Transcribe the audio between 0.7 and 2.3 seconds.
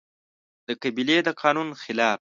قبيلې د قانون خلاف